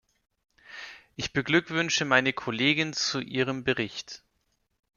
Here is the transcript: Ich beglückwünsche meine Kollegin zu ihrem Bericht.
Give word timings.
Ich 1.15 1.31
beglückwünsche 1.31 2.05
meine 2.05 2.33
Kollegin 2.33 2.91
zu 2.93 3.19
ihrem 3.19 3.63
Bericht. 3.63 4.23